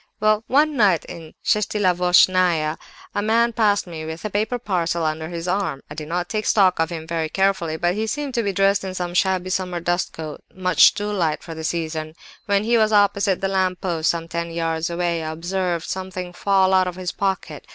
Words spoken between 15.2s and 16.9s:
I observed something fall out